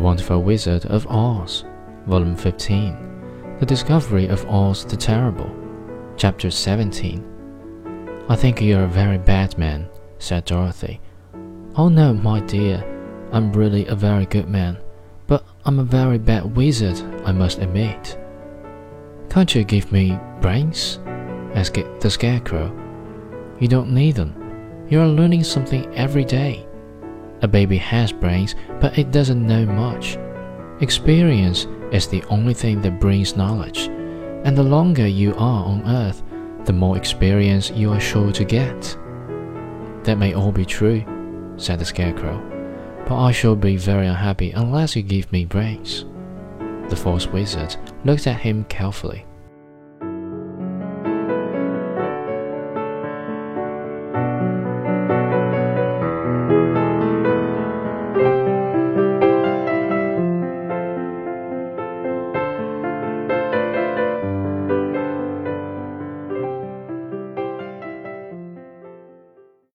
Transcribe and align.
Wonderful 0.00 0.42
Wizard 0.42 0.86
of 0.86 1.06
Oz, 1.08 1.64
Volume 2.06 2.36
15, 2.36 3.56
The 3.60 3.66
Discovery 3.66 4.26
of 4.26 4.44
Oz 4.46 4.84
the 4.84 4.96
Terrible, 4.96 5.54
Chapter 6.16 6.50
17. 6.50 8.24
I 8.28 8.36
think 8.36 8.60
you're 8.60 8.84
a 8.84 8.88
very 8.88 9.18
bad 9.18 9.56
man, 9.58 9.88
said 10.18 10.44
Dorothy. 10.44 11.00
Oh 11.76 11.88
no, 11.88 12.12
my 12.12 12.40
dear, 12.40 12.82
I'm 13.32 13.52
really 13.52 13.86
a 13.86 13.94
very 13.94 14.26
good 14.26 14.48
man, 14.48 14.78
but 15.26 15.44
I'm 15.64 15.78
a 15.78 15.84
very 15.84 16.18
bad 16.18 16.56
wizard, 16.56 16.98
I 17.24 17.32
must 17.32 17.58
admit. 17.58 18.18
Can't 19.30 19.54
you 19.54 19.64
give 19.64 19.90
me 19.92 20.18
brains? 20.40 21.00
asked 21.54 21.78
the 22.00 22.10
Scarecrow. 22.10 22.72
You 23.60 23.68
don't 23.68 23.94
need 23.94 24.16
them. 24.16 24.86
You 24.88 25.00
are 25.00 25.06
learning 25.06 25.44
something 25.44 25.92
every 25.94 26.24
day. 26.24 26.66
A 27.44 27.46
baby 27.46 27.76
has 27.76 28.10
brains, 28.10 28.54
but 28.80 28.96
it 28.96 29.10
doesn't 29.10 29.46
know 29.46 29.66
much. 29.66 30.16
Experience 30.80 31.66
is 31.92 32.08
the 32.08 32.24
only 32.30 32.54
thing 32.54 32.80
that 32.80 32.98
brings 32.98 33.36
knowledge, 33.36 33.80
and 34.44 34.56
the 34.56 34.62
longer 34.62 35.06
you 35.06 35.34
are 35.34 35.66
on 35.66 35.86
Earth, 35.86 36.22
the 36.64 36.72
more 36.72 36.96
experience 36.96 37.70
you 37.70 37.92
are 37.92 38.00
sure 38.00 38.32
to 38.32 38.44
get. 38.46 38.96
That 40.04 40.16
may 40.16 40.32
all 40.32 40.52
be 40.52 40.64
true, 40.64 41.04
said 41.58 41.80
the 41.80 41.84
Scarecrow, 41.84 42.40
but 43.06 43.22
I 43.22 43.30
shall 43.30 43.56
be 43.56 43.76
very 43.76 44.06
unhappy 44.06 44.52
unless 44.52 44.96
you 44.96 45.02
give 45.02 45.30
me 45.30 45.44
brains. 45.44 46.06
The 46.88 46.96
false 46.96 47.26
wizard 47.26 47.76
looked 48.06 48.26
at 48.26 48.40
him 48.40 48.64
carefully. 48.70 49.26